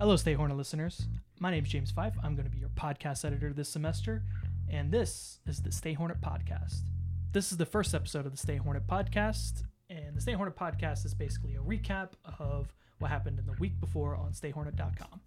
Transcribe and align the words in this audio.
Hello, 0.00 0.16
State 0.16 0.38
Hornet 0.38 0.56
listeners. 0.56 1.02
My 1.40 1.50
name 1.50 1.62
is 1.62 1.68
James 1.68 1.90
Fife. 1.90 2.14
I'm 2.24 2.34
going 2.34 2.46
to 2.46 2.50
be 2.50 2.56
your 2.56 2.70
podcast 2.70 3.22
editor 3.22 3.52
this 3.52 3.68
semester, 3.68 4.22
and 4.66 4.90
this 4.90 5.40
is 5.46 5.60
the 5.60 5.70
State 5.70 5.98
Hornet 5.98 6.22
podcast. 6.22 6.84
This 7.32 7.52
is 7.52 7.58
the 7.58 7.66
first 7.66 7.94
episode 7.94 8.24
of 8.24 8.32
the 8.32 8.38
State 8.38 8.62
Hornet 8.62 8.86
podcast, 8.86 9.64
and 9.90 10.16
the 10.16 10.20
State 10.22 10.36
Hornet 10.36 10.56
podcast 10.56 11.04
is 11.04 11.12
basically 11.12 11.54
a 11.56 11.58
recap 11.58 12.12
of 12.38 12.72
what 12.98 13.10
happened 13.10 13.38
in 13.38 13.44
the 13.44 13.52
week 13.60 13.78
before 13.78 14.16
on 14.16 14.32
StateHornet.com. 14.32 15.20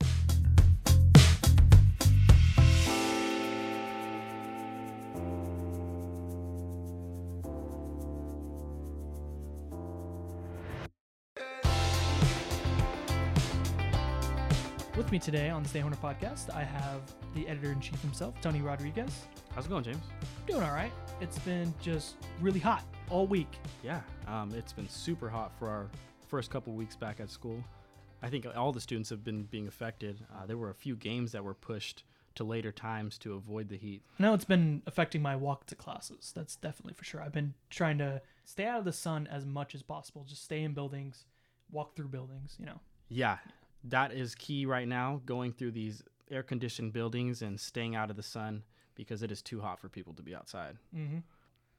me 15.13 15.19
today 15.19 15.51
on 15.51 15.61
the 15.61 15.69
State 15.69 15.81
Hornet 15.81 16.01
podcast, 16.01 16.51
I 16.55 16.63
have 16.63 17.01
the 17.35 17.47
editor 17.47 17.71
in 17.71 17.79
chief 17.79 18.01
himself, 18.01 18.33
Tony 18.41 18.61
Rodriguez. 18.61 19.27
How's 19.53 19.67
it 19.67 19.69
going, 19.69 19.83
James? 19.83 20.01
Doing 20.47 20.63
all 20.63 20.71
right. 20.71 20.91
It's 21.21 21.37
been 21.37 21.71
just 21.83 22.15
really 22.41 22.59
hot 22.59 22.83
all 23.11 23.27
week. 23.27 23.59
Yeah, 23.83 24.01
um, 24.27 24.51
it's 24.55 24.73
been 24.73 24.89
super 24.89 25.29
hot 25.29 25.51
for 25.59 25.69
our 25.69 25.87
first 26.27 26.49
couple 26.49 26.73
weeks 26.73 26.95
back 26.95 27.19
at 27.19 27.29
school. 27.29 27.63
I 28.23 28.29
think 28.29 28.47
all 28.55 28.71
the 28.71 28.81
students 28.81 29.11
have 29.11 29.23
been 29.23 29.43
being 29.43 29.67
affected. 29.67 30.25
Uh, 30.35 30.47
there 30.47 30.57
were 30.57 30.71
a 30.71 30.73
few 30.73 30.95
games 30.95 31.31
that 31.33 31.43
were 31.43 31.53
pushed 31.53 32.05
to 32.33 32.43
later 32.43 32.71
times 32.71 33.19
to 33.19 33.35
avoid 33.35 33.69
the 33.69 33.77
heat. 33.77 34.01
I 34.19 34.23
know 34.23 34.33
it's 34.33 34.45
been 34.45 34.81
affecting 34.87 35.21
my 35.21 35.35
walk 35.35 35.67
to 35.67 35.75
classes. 35.75 36.33
That's 36.35 36.55
definitely 36.55 36.95
for 36.95 37.03
sure. 37.03 37.21
I've 37.21 37.33
been 37.33 37.53
trying 37.69 37.99
to 37.99 38.19
stay 38.45 38.65
out 38.65 38.79
of 38.79 38.85
the 38.85 38.91
sun 38.91 39.27
as 39.31 39.45
much 39.45 39.75
as 39.75 39.83
possible. 39.83 40.25
Just 40.27 40.43
stay 40.43 40.63
in 40.63 40.73
buildings, 40.73 41.25
walk 41.71 41.95
through 41.95 42.07
buildings, 42.07 42.55
you 42.59 42.65
know. 42.65 42.79
Yeah, 43.09 43.37
that 43.85 44.13
is 44.13 44.35
key 44.35 44.65
right 44.65 44.87
now, 44.87 45.21
going 45.25 45.51
through 45.51 45.71
these 45.71 46.03
air 46.31 46.43
conditioned 46.43 46.93
buildings 46.93 47.41
and 47.41 47.59
staying 47.59 47.95
out 47.95 48.09
of 48.09 48.15
the 48.15 48.23
sun 48.23 48.63
because 48.95 49.23
it 49.23 49.31
is 49.31 49.41
too 49.41 49.61
hot 49.61 49.79
for 49.79 49.89
people 49.89 50.13
to 50.13 50.23
be 50.23 50.35
outside. 50.35 50.77
Mm-hmm. 50.95 51.19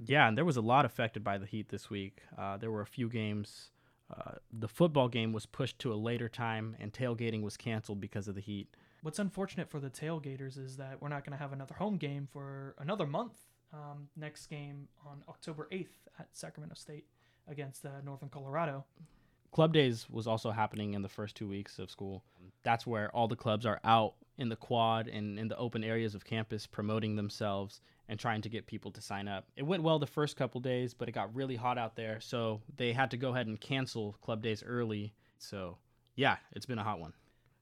Yeah, 0.05 0.28
and 0.28 0.36
there 0.36 0.44
was 0.44 0.56
a 0.56 0.61
lot 0.61 0.84
affected 0.84 1.22
by 1.22 1.38
the 1.38 1.46
heat 1.46 1.69
this 1.69 1.88
week. 1.88 2.22
Uh, 2.36 2.56
there 2.56 2.70
were 2.70 2.80
a 2.80 2.86
few 2.86 3.08
games. 3.08 3.70
Uh, 4.12 4.33
the 4.52 4.69
football 4.69 5.08
game 5.08 5.33
was 5.33 5.46
pushed 5.46 5.78
to 5.80 5.92
a 5.92 5.94
later 5.94 6.28
time, 6.28 6.77
and 6.80 6.92
tailgating 6.92 7.42
was 7.42 7.56
canceled 7.56 8.00
because 8.00 8.28
of 8.28 8.34
the 8.34 8.41
heat. 8.41 8.68
What's 9.02 9.18
unfortunate 9.18 9.70
for 9.70 9.80
the 9.80 9.91
tailgaters 9.91 10.58
is 10.58 10.77
that 10.78 11.00
we're 11.00 11.08
not 11.08 11.24
going 11.24 11.36
to 11.36 11.42
have 11.42 11.52
another 11.52 11.74
home 11.74 11.96
game 11.96 12.28
for 12.30 12.74
another 12.78 13.06
month. 13.06 13.34
Um, 13.72 14.08
next 14.16 14.46
game 14.46 14.89
on 15.06 15.22
October 15.28 15.68
8th 15.72 15.89
at 16.18 16.28
Sacramento 16.33 16.74
State 16.74 17.06
against 17.48 17.84
uh, 17.84 17.91
Northern 18.05 18.28
Colorado. 18.28 18.84
Club 19.55 19.72
Days 19.72 20.10
was 20.10 20.27
also 20.27 20.50
happening 20.50 20.94
in 20.94 21.02
the 21.02 21.08
first 21.08 21.36
two 21.36 21.48
weeks 21.48 21.78
of 21.78 21.88
school. 21.88 22.24
That's 22.64 22.86
where 22.86 23.08
all 23.14 23.28
the 23.28 23.36
clubs 23.36 23.64
are 23.64 23.80
out 23.84 24.14
in 24.36 24.48
the 24.48 24.56
quad 24.56 25.06
and 25.06 25.38
in 25.38 25.46
the 25.46 25.56
open 25.56 25.84
areas 25.84 26.16
of 26.16 26.24
campus 26.24 26.66
promoting 26.66 27.14
themselves 27.14 27.80
and 28.08 28.19
trying 28.19 28.42
to 28.42 28.48
get 28.48 28.66
people 28.66 28.91
to 28.91 29.00
sign 29.00 29.28
up. 29.28 29.46
It 29.56 29.62
went 29.62 29.84
well 29.84 30.00
the 30.00 30.08
first 30.08 30.36
couple 30.36 30.61
days, 30.61 30.92
but 30.92 31.08
it 31.08 31.12
got 31.12 31.33
really 31.36 31.55
hot 31.55 31.78
out 31.78 31.94
there, 31.94 32.19
so 32.20 32.62
they 32.77 32.92
had 32.92 33.12
to 33.12 33.16
go 33.16 33.30
ahead 33.30 33.46
and 33.46 33.61
cancel 33.61 34.16
Club 34.22 34.42
Days 34.42 34.64
early. 34.66 35.14
So, 35.38 35.78
yeah, 36.16 36.36
it's 36.52 36.66
been 36.66 36.80
a 36.80 36.84
hot 36.84 36.98
one. 36.98 37.12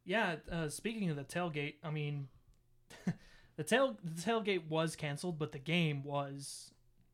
Yeah, 0.06 0.36
uh, 0.50 0.70
speaking 0.70 1.10
of 1.10 1.16
the 1.16 1.24
tailgate, 1.24 1.74
I 1.84 1.90
mean, 1.90 2.28
the 3.56 3.64
tail 3.64 3.98
the 4.02 4.20
tailgate 4.22 4.66
was 4.68 4.96
canceled, 4.96 5.38
but 5.38 5.52
the 5.52 5.58
game 5.58 6.04
was 6.04 6.70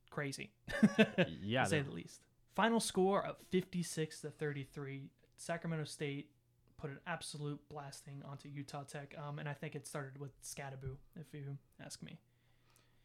crazy. 0.09 0.53
Yeah, 1.43 1.65
to 1.65 1.69
say 1.69 1.79
the- 1.81 1.89
the 1.89 1.95
least. 1.95 2.21
Final 2.59 2.81
score 2.81 3.25
of 3.25 3.37
56 3.51 4.19
to 4.19 4.31
33. 4.31 5.11
Sacramento 5.37 5.85
State 5.85 6.29
put 6.75 6.89
an 6.89 6.99
absolute 7.07 7.57
blasting 7.69 8.21
onto 8.29 8.49
Utah 8.49 8.83
Tech, 8.83 9.15
um, 9.17 9.39
and 9.39 9.47
I 9.47 9.53
think 9.53 9.75
it 9.75 9.87
started 9.87 10.19
with 10.19 10.31
Skattebo, 10.41 10.97
if 11.17 11.33
you 11.33 11.57
ask 11.81 12.03
me. 12.03 12.19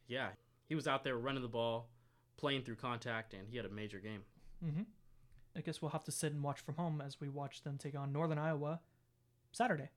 Yeah, 0.08 0.30
he 0.68 0.74
was 0.74 0.88
out 0.88 1.04
there 1.04 1.16
running 1.16 1.42
the 1.42 1.48
ball, 1.48 1.88
playing 2.36 2.62
through 2.62 2.74
contact, 2.74 3.32
and 3.32 3.46
he 3.48 3.56
had 3.56 3.64
a 3.64 3.70
major 3.70 4.00
game. 4.00 4.22
hmm 4.60 4.82
I 5.56 5.60
guess 5.60 5.80
we'll 5.80 5.92
have 5.92 6.02
to 6.02 6.10
sit 6.10 6.32
and 6.32 6.42
watch 6.42 6.58
from 6.58 6.74
home 6.74 7.00
as 7.00 7.20
we 7.20 7.28
watch 7.28 7.62
them 7.62 7.78
take 7.78 7.96
on 7.96 8.12
Northern 8.12 8.38
Iowa 8.38 8.80
Saturday. 9.52 9.90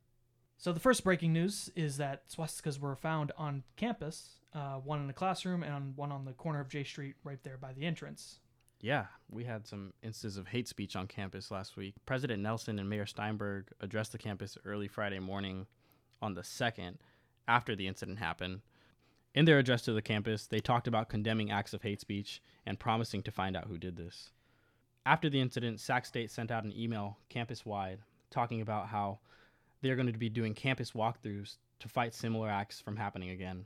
So 0.59 0.71
the 0.71 0.79
first 0.79 1.03
breaking 1.03 1.33
news 1.33 1.71
is 1.75 1.97
that 1.97 2.29
swastikas 2.29 2.79
were 2.79 2.95
found 2.95 3.31
on 3.39 3.63
campus, 3.75 4.37
uh, 4.53 4.75
one 4.75 4.99
in 5.01 5.07
the 5.07 5.13
classroom 5.13 5.63
and 5.63 5.97
one 5.97 6.11
on 6.11 6.25
the 6.25 6.33
corner 6.33 6.59
of 6.59 6.69
J 6.69 6.83
Street, 6.83 7.15
right 7.23 7.41
there 7.41 7.57
by 7.57 7.73
the 7.73 7.87
entrance. 7.87 8.39
Yeah, 8.79 9.05
we 9.29 9.43
had 9.43 9.65
some 9.65 9.93
instances 10.03 10.37
of 10.37 10.47
hate 10.47 10.67
speech 10.67 10.95
on 10.95 11.07
campus 11.07 11.49
last 11.49 11.77
week. 11.77 11.95
President 12.05 12.43
Nelsen 12.43 12.79
and 12.79 12.89
Mayor 12.89 13.07
Steinberg 13.07 13.69
addressed 13.81 14.11
the 14.11 14.19
campus 14.19 14.57
early 14.65 14.87
Friday 14.87 15.19
morning 15.19 15.65
on 16.21 16.35
the 16.35 16.41
2nd 16.41 16.97
after 17.47 17.75
the 17.75 17.87
incident 17.87 18.19
happened. 18.19 18.61
In 19.33 19.45
their 19.45 19.57
address 19.57 19.81
to 19.83 19.93
the 19.93 20.01
campus, 20.01 20.45
they 20.45 20.59
talked 20.59 20.87
about 20.87 21.09
condemning 21.09 21.51
acts 21.51 21.73
of 21.73 21.81
hate 21.81 22.01
speech 22.01 22.41
and 22.65 22.79
promising 22.79 23.23
to 23.23 23.31
find 23.31 23.57
out 23.57 23.67
who 23.67 23.77
did 23.77 23.95
this. 23.95 24.31
After 25.05 25.29
the 25.29 25.41
incident, 25.41 25.79
Sac 25.79 26.05
State 26.05 26.29
sent 26.29 26.51
out 26.51 26.63
an 26.63 26.73
email 26.77 27.17
campus 27.29 27.65
wide 27.65 27.99
talking 28.29 28.61
about 28.61 28.87
how 28.87 29.19
they're 29.81 29.95
going 29.95 30.11
to 30.11 30.17
be 30.17 30.29
doing 30.29 30.53
campus 30.53 30.91
walkthroughs 30.91 31.57
to 31.79 31.87
fight 31.87 32.13
similar 32.13 32.49
acts 32.49 32.81
from 32.81 32.97
happening 32.97 33.29
again. 33.29 33.65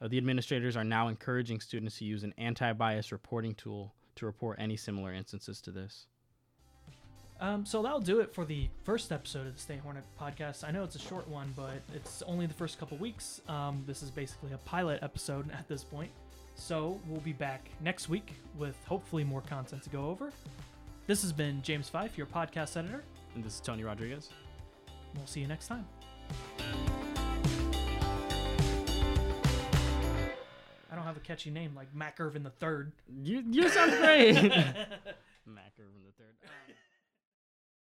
Uh, 0.00 0.08
the 0.08 0.18
administrators 0.18 0.76
are 0.76 0.84
now 0.84 1.08
encouraging 1.08 1.60
students 1.60 1.98
to 1.98 2.04
use 2.04 2.24
an 2.24 2.34
anti 2.36 2.72
bias 2.72 3.12
reporting 3.12 3.54
tool 3.54 3.94
to 4.16 4.26
report 4.26 4.58
any 4.60 4.76
similar 4.76 5.12
instances 5.12 5.60
to 5.62 5.70
this. 5.70 6.06
Um, 7.40 7.66
so 7.66 7.82
that'll 7.82 7.98
do 7.98 8.20
it 8.20 8.32
for 8.32 8.44
the 8.44 8.68
first 8.84 9.10
episode 9.10 9.48
of 9.48 9.54
the 9.54 9.60
State 9.60 9.80
Hornet 9.80 10.04
podcast. 10.20 10.62
I 10.62 10.70
know 10.70 10.84
it's 10.84 10.94
a 10.94 11.00
short 11.00 11.26
one, 11.26 11.52
but 11.56 11.82
it's 11.92 12.22
only 12.22 12.46
the 12.46 12.54
first 12.54 12.78
couple 12.78 12.96
weeks. 12.98 13.40
Um, 13.48 13.82
this 13.84 14.00
is 14.02 14.12
basically 14.12 14.52
a 14.52 14.58
pilot 14.58 15.02
episode 15.02 15.50
at 15.58 15.66
this 15.68 15.82
point. 15.82 16.10
So 16.54 17.00
we'll 17.08 17.20
be 17.20 17.32
back 17.32 17.68
next 17.80 18.08
week 18.08 18.34
with 18.56 18.76
hopefully 18.86 19.24
more 19.24 19.40
content 19.40 19.82
to 19.82 19.90
go 19.90 20.06
over. 20.06 20.32
This 21.08 21.22
has 21.22 21.32
been 21.32 21.62
James 21.62 21.88
Fife, 21.88 22.16
your 22.16 22.28
podcast 22.28 22.76
editor. 22.76 23.02
And 23.34 23.42
this 23.42 23.54
is 23.54 23.60
Tony 23.60 23.82
Rodriguez. 23.82 24.28
We'll 25.16 25.26
see 25.26 25.40
you 25.40 25.48
next 25.48 25.66
time. 25.66 25.86
I 30.92 30.94
don't 30.94 31.04
have 31.04 31.16
a 31.16 31.20
catchy 31.20 31.50
name 31.50 31.74
like 31.74 31.94
Mac 31.94 32.20
Irvin 32.20 32.42
the 32.42 32.50
Third. 32.50 32.92
You, 33.22 33.42
you 33.50 33.66
sound 33.70 33.92
great. 33.92 34.34
Mac 35.46 35.72
Irvin 35.80 36.02
the 36.04 36.12
third. 36.18 36.34
Um, 36.44 36.74